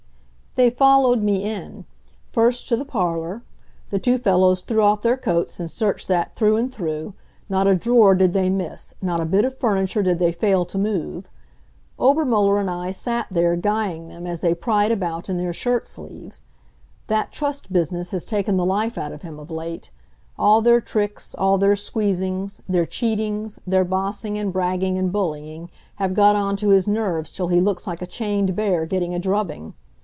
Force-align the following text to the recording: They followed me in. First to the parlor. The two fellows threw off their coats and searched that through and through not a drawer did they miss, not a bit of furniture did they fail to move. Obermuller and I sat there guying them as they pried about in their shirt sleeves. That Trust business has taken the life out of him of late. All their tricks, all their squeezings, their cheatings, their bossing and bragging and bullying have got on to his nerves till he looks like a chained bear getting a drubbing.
They 0.55 0.69
followed 0.69 1.21
me 1.23 1.45
in. 1.45 1.85
First 2.27 2.67
to 2.67 2.75
the 2.75 2.83
parlor. 2.83 3.41
The 3.89 3.99
two 3.99 4.17
fellows 4.17 4.59
threw 4.63 4.83
off 4.83 5.01
their 5.01 5.15
coats 5.15 5.61
and 5.61 5.71
searched 5.71 6.09
that 6.09 6.35
through 6.35 6.57
and 6.57 6.69
through 6.73 7.13
not 7.47 7.67
a 7.67 7.73
drawer 7.73 8.15
did 8.15 8.33
they 8.33 8.49
miss, 8.49 8.93
not 9.01 9.21
a 9.21 9.25
bit 9.25 9.45
of 9.45 9.55
furniture 9.57 10.03
did 10.03 10.19
they 10.19 10.33
fail 10.33 10.65
to 10.65 10.77
move. 10.77 11.29
Obermuller 11.97 12.59
and 12.59 12.69
I 12.69 12.91
sat 12.91 13.27
there 13.31 13.55
guying 13.55 14.09
them 14.09 14.27
as 14.27 14.41
they 14.41 14.53
pried 14.53 14.91
about 14.91 15.29
in 15.29 15.37
their 15.37 15.53
shirt 15.53 15.87
sleeves. 15.87 16.43
That 17.07 17.31
Trust 17.31 17.71
business 17.71 18.11
has 18.11 18.25
taken 18.25 18.57
the 18.57 18.65
life 18.65 18.97
out 18.97 19.13
of 19.13 19.21
him 19.21 19.39
of 19.39 19.49
late. 19.51 19.89
All 20.37 20.61
their 20.61 20.81
tricks, 20.81 21.33
all 21.33 21.57
their 21.57 21.77
squeezings, 21.77 22.59
their 22.67 22.85
cheatings, 22.85 23.57
their 23.65 23.85
bossing 23.85 24.37
and 24.37 24.51
bragging 24.51 24.97
and 24.97 25.13
bullying 25.13 25.71
have 25.95 26.13
got 26.13 26.35
on 26.35 26.57
to 26.57 26.67
his 26.69 26.89
nerves 26.89 27.31
till 27.31 27.47
he 27.47 27.61
looks 27.61 27.87
like 27.87 28.01
a 28.01 28.05
chained 28.05 28.53
bear 28.53 28.85
getting 28.85 29.15
a 29.15 29.19
drubbing. 29.19 29.75